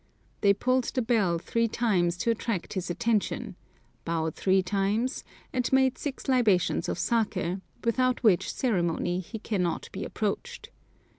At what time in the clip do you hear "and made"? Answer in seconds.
5.53-5.95